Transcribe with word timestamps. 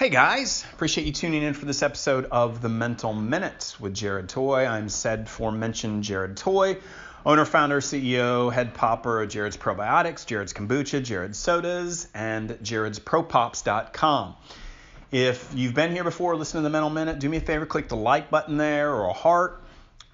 Hey 0.00 0.08
guys, 0.08 0.64
appreciate 0.72 1.06
you 1.06 1.12
tuning 1.12 1.42
in 1.42 1.52
for 1.52 1.66
this 1.66 1.82
episode 1.82 2.24
of 2.32 2.62
the 2.62 2.70
Mental 2.70 3.12
Minute 3.12 3.76
with 3.78 3.92
Jared 3.92 4.30
Toy. 4.30 4.64
I'm 4.64 4.88
said 4.88 5.28
forementioned 5.28 6.04
Jared 6.04 6.38
Toy, 6.38 6.78
owner, 7.26 7.44
founder, 7.44 7.82
CEO, 7.82 8.50
head 8.50 8.72
popper 8.72 9.20
of 9.20 9.28
Jared's 9.28 9.58
Probiotics, 9.58 10.24
Jared's 10.24 10.54
Kombucha, 10.54 11.04
Jared's 11.04 11.38
Sodas, 11.38 12.08
and 12.14 12.56
Jared's 12.62 12.98
Propops.com. 12.98 14.36
If 15.12 15.52
you've 15.54 15.74
been 15.74 15.92
here 15.92 16.04
before, 16.04 16.34
listen 16.34 16.60
to 16.60 16.62
the 16.62 16.70
Mental 16.70 16.88
Minute, 16.88 17.18
do 17.18 17.28
me 17.28 17.36
a 17.36 17.40
favor, 17.42 17.66
click 17.66 17.88
the 17.88 17.96
like 17.96 18.30
button 18.30 18.56
there 18.56 18.94
or 18.94 19.04
a 19.04 19.12
heart, 19.12 19.62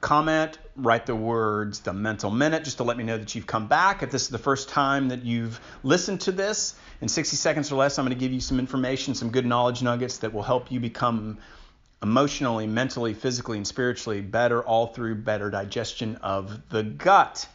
comment, 0.00 0.58
write 0.76 1.06
the 1.06 1.16
words 1.16 1.80
the 1.80 1.92
Mental 1.92 2.30
Minute 2.30 2.64
just 2.64 2.76
to 2.78 2.84
let 2.84 2.96
me 2.96 3.04
know 3.04 3.18
that 3.18 3.34
you've 3.34 3.46
come 3.46 3.66
back. 3.66 4.02
If 4.02 4.10
this 4.10 4.22
is 4.22 4.28
the 4.28 4.38
first 4.38 4.68
time 4.68 5.08
that 5.08 5.24
you've 5.24 5.60
listened 5.82 6.20
to 6.22 6.32
this, 6.32 6.74
in 7.00 7.08
60 7.08 7.36
seconds 7.36 7.70
or 7.72 7.76
less, 7.76 7.98
I'm 7.98 8.06
going 8.06 8.16
to 8.16 8.20
give 8.20 8.32
you 8.32 8.40
some 8.40 8.58
information, 8.58 9.14
some 9.14 9.30
good 9.30 9.46
knowledge 9.46 9.82
nuggets 9.82 10.18
that 10.18 10.32
will 10.32 10.42
help 10.42 10.70
you 10.70 10.80
become 10.80 11.38
emotionally, 12.02 12.66
mentally, 12.66 13.14
physically, 13.14 13.56
and 13.56 13.66
spiritually 13.66 14.20
better, 14.20 14.62
all 14.62 14.88
through 14.88 15.16
better 15.16 15.50
digestion 15.50 16.16
of 16.16 16.68
the 16.70 16.82
gut. 16.82 17.48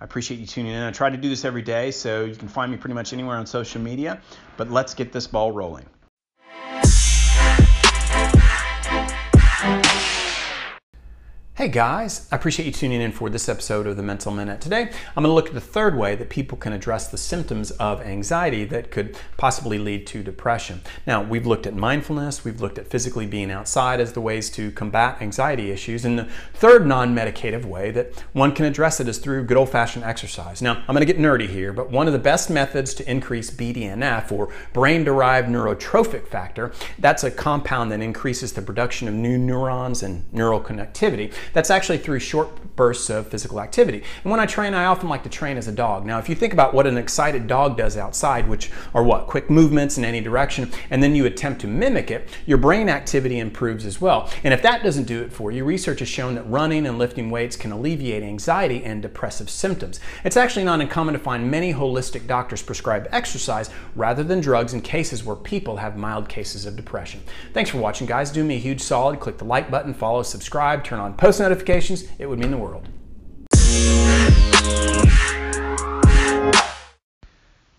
I 0.00 0.04
appreciate 0.04 0.40
you 0.40 0.46
tuning 0.46 0.72
in. 0.72 0.82
I 0.82 0.90
try 0.90 1.08
to 1.08 1.16
do 1.16 1.28
this 1.28 1.44
every 1.44 1.62
day, 1.62 1.90
so 1.90 2.24
you 2.24 2.34
can 2.34 2.48
find 2.48 2.70
me 2.70 2.76
pretty 2.76 2.94
much 2.94 3.12
anywhere 3.12 3.36
on 3.36 3.46
social 3.46 3.80
media. 3.80 4.20
But 4.56 4.70
let's 4.70 4.94
get 4.94 5.12
this 5.12 5.26
ball 5.26 5.52
rolling. 5.52 5.86
Hey 11.66 11.72
guys, 11.72 12.28
I 12.30 12.36
appreciate 12.36 12.66
you 12.66 12.70
tuning 12.70 13.00
in 13.00 13.10
for 13.10 13.28
this 13.28 13.48
episode 13.48 13.88
of 13.88 13.96
the 13.96 14.02
Mental 14.04 14.30
Minute. 14.30 14.60
Today, 14.60 14.82
I'm 14.82 15.24
going 15.24 15.30
to 15.30 15.32
look 15.32 15.48
at 15.48 15.54
the 15.54 15.60
third 15.60 15.96
way 15.96 16.14
that 16.14 16.30
people 16.30 16.56
can 16.56 16.72
address 16.72 17.08
the 17.08 17.18
symptoms 17.18 17.72
of 17.72 18.00
anxiety 18.02 18.64
that 18.66 18.92
could 18.92 19.18
possibly 19.36 19.76
lead 19.76 20.06
to 20.06 20.22
depression. 20.22 20.80
Now, 21.08 21.24
we've 21.24 21.44
looked 21.44 21.66
at 21.66 21.74
mindfulness, 21.74 22.44
we've 22.44 22.60
looked 22.60 22.78
at 22.78 22.86
physically 22.86 23.26
being 23.26 23.50
outside 23.50 23.98
as 23.98 24.12
the 24.12 24.20
ways 24.20 24.48
to 24.50 24.70
combat 24.70 25.20
anxiety 25.20 25.72
issues, 25.72 26.04
and 26.04 26.16
the 26.16 26.28
third 26.54 26.86
non 26.86 27.16
medicative 27.16 27.64
way 27.64 27.90
that 27.90 28.16
one 28.32 28.52
can 28.52 28.64
address 28.64 29.00
it 29.00 29.08
is 29.08 29.18
through 29.18 29.42
good 29.42 29.56
old 29.56 29.70
fashioned 29.70 30.04
exercise. 30.04 30.62
Now, 30.62 30.84
I'm 30.86 30.94
going 30.94 31.04
to 31.04 31.12
get 31.12 31.18
nerdy 31.18 31.48
here, 31.48 31.72
but 31.72 31.90
one 31.90 32.06
of 32.06 32.12
the 32.12 32.20
best 32.20 32.48
methods 32.48 32.94
to 32.94 33.10
increase 33.10 33.50
BDNF 33.50 34.30
or 34.30 34.54
brain 34.72 35.02
derived 35.02 35.48
neurotrophic 35.48 36.28
factor, 36.28 36.70
that's 37.00 37.24
a 37.24 37.30
compound 37.32 37.90
that 37.90 38.00
increases 38.00 38.52
the 38.52 38.62
production 38.62 39.08
of 39.08 39.14
new 39.14 39.36
neurons 39.36 40.04
and 40.04 40.32
neural 40.32 40.60
connectivity 40.60 41.32
that's 41.56 41.70
actually 41.70 41.96
through 41.96 42.18
short 42.18 42.76
bursts 42.76 43.08
of 43.08 43.28
physical 43.28 43.62
activity. 43.62 44.02
And 44.22 44.30
when 44.30 44.38
I 44.38 44.44
train, 44.44 44.74
I 44.74 44.84
often 44.84 45.08
like 45.08 45.22
to 45.22 45.30
train 45.30 45.56
as 45.56 45.68
a 45.68 45.72
dog. 45.72 46.04
Now, 46.04 46.18
if 46.18 46.28
you 46.28 46.34
think 46.34 46.52
about 46.52 46.74
what 46.74 46.86
an 46.86 46.98
excited 46.98 47.46
dog 47.46 47.78
does 47.78 47.96
outside, 47.96 48.46
which 48.46 48.70
are 48.92 49.02
what? 49.02 49.26
Quick 49.26 49.48
movements 49.48 49.96
in 49.96 50.04
any 50.04 50.20
direction, 50.20 50.70
and 50.90 51.02
then 51.02 51.14
you 51.14 51.24
attempt 51.24 51.62
to 51.62 51.66
mimic 51.66 52.10
it, 52.10 52.28
your 52.44 52.58
brain 52.58 52.90
activity 52.90 53.38
improves 53.38 53.86
as 53.86 54.02
well. 54.02 54.30
And 54.44 54.52
if 54.52 54.60
that 54.60 54.82
doesn't 54.84 55.04
do 55.04 55.22
it 55.22 55.32
for 55.32 55.50
you, 55.50 55.64
research 55.64 56.00
has 56.00 56.08
shown 56.10 56.34
that 56.34 56.42
running 56.42 56.86
and 56.86 56.98
lifting 56.98 57.30
weights 57.30 57.56
can 57.56 57.72
alleviate 57.72 58.22
anxiety 58.22 58.84
and 58.84 59.00
depressive 59.00 59.48
symptoms. 59.48 59.98
It's 60.24 60.36
actually 60.36 60.66
not 60.66 60.82
uncommon 60.82 61.14
to 61.14 61.18
find 61.18 61.50
many 61.50 61.72
holistic 61.72 62.26
doctors 62.26 62.60
prescribe 62.60 63.08
exercise 63.12 63.70
rather 63.94 64.22
than 64.22 64.42
drugs 64.42 64.74
in 64.74 64.82
cases 64.82 65.24
where 65.24 65.36
people 65.36 65.78
have 65.78 65.96
mild 65.96 66.28
cases 66.28 66.66
of 66.66 66.76
depression. 66.76 67.22
Thanks 67.54 67.70
for 67.70 67.78
watching, 67.78 68.06
guys. 68.06 68.30
Do 68.30 68.44
me 68.44 68.56
a 68.56 68.58
huge 68.58 68.82
solid. 68.82 69.20
Click 69.20 69.38
the 69.38 69.46
like 69.46 69.70
button, 69.70 69.94
follow, 69.94 70.22
subscribe, 70.22 70.84
turn 70.84 71.00
on 71.00 71.14
post 71.14 71.45
notifications. 71.48 72.08
It 72.18 72.26
would 72.26 72.38
mean 72.38 72.50
the 72.50 72.56
world. 72.56 72.88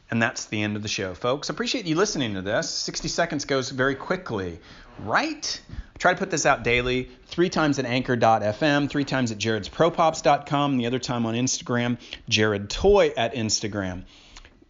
And 0.10 0.22
that's 0.22 0.46
the 0.46 0.64
end 0.64 0.78
of 0.78 0.84
the 0.84 0.88
show, 0.88 1.14
folks. 1.14 1.50
Appreciate 1.50 1.86
you 1.86 1.96
listening 1.96 2.36
to 2.36 2.42
this. 2.42 2.70
60 2.70 3.10
seconds 3.10 3.44
goes 3.44 3.70
very 3.70 3.94
quickly, 3.94 4.60
right? 5.00 5.62
Try 6.00 6.14
to 6.14 6.18
put 6.18 6.32
this 6.32 6.46
out 6.46 6.64
daily, 6.64 7.10
three 7.26 7.50
times 7.50 7.78
at 7.78 7.86
anchor.fm, 7.86 8.90
three 8.90 9.04
times 9.04 9.34
at 9.34 9.38
jaredspropops.com, 9.38 10.78
the 10.78 10.86
other 10.86 11.00
time 11.00 11.26
on 11.26 11.36
Instagram, 11.36 11.98
Jared 12.30 12.70
Toy 12.70 13.12
at 13.18 13.36
Instagram. 13.36 14.06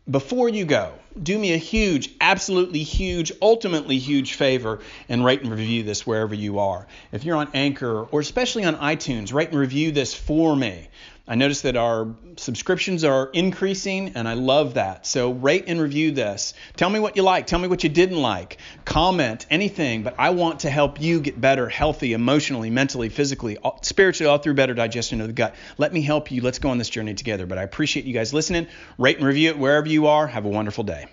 Before 0.09 0.49
you 0.49 0.65
go, 0.65 0.93
do 1.21 1.37
me 1.37 1.53
a 1.53 1.57
huge, 1.57 2.11
absolutely 2.21 2.83
huge, 2.83 3.31
ultimately 3.41 3.97
huge 3.97 4.33
favor 4.33 4.79
and 5.09 5.23
rate 5.25 5.41
and 5.41 5.51
review 5.51 5.83
this 5.83 6.05
wherever 6.05 6.35
you 6.35 6.59
are. 6.59 6.87
If 7.11 7.23
you're 7.23 7.37
on 7.37 7.49
Anchor 7.53 8.03
or 8.03 8.19
especially 8.19 8.65
on 8.65 8.75
iTunes, 8.75 9.33
rate 9.33 9.49
and 9.49 9.59
review 9.59 9.91
this 9.91 10.13
for 10.13 10.55
me. 10.55 10.87
I 11.29 11.35
notice 11.35 11.61
that 11.61 11.75
our 11.75 12.07
subscriptions 12.37 13.03
are 13.03 13.29
increasing, 13.33 14.13
and 14.15 14.29
I 14.29 14.35
love 14.35 14.75
that. 14.75 15.05
So 15.05 15.31
rate 15.31 15.65
and 15.67 15.81
review 15.81 16.11
this. 16.11 16.53
Tell 16.77 16.89
me 16.89 17.01
what 17.01 17.17
you 17.17 17.23
like. 17.23 17.47
Tell 17.47 17.59
me 17.59 17.67
what 17.67 17.83
you 17.83 17.89
didn't 17.89 18.21
like. 18.21 18.59
Comment 18.85 19.45
anything, 19.49 20.03
but 20.03 20.15
I 20.17 20.29
want 20.29 20.61
to 20.61 20.69
help 20.69 21.01
you 21.01 21.19
get 21.19 21.39
better, 21.39 21.67
healthy, 21.67 22.13
emotionally, 22.13 22.69
mentally, 22.69 23.09
physically, 23.09 23.57
spiritually, 23.81 24.31
all 24.31 24.37
through 24.37 24.53
better 24.53 24.73
digestion 24.73 25.19
of 25.19 25.27
the 25.27 25.33
gut. 25.33 25.53
Let 25.77 25.91
me 25.91 26.01
help 26.01 26.31
you. 26.31 26.41
Let's 26.41 26.59
go 26.59 26.69
on 26.69 26.77
this 26.77 26.89
journey 26.89 27.13
together. 27.13 27.45
But 27.45 27.57
I 27.57 27.63
appreciate 27.63 28.05
you 28.05 28.13
guys 28.13 28.33
listening. 28.33 28.67
Rate 28.97 29.17
and 29.17 29.25
review 29.25 29.49
it 29.49 29.57
wherever 29.57 29.87
you 29.87 30.07
are. 30.07 30.27
Have 30.27 30.45
a 30.45 30.49
wonderful 30.49 30.85
day. 30.85 31.06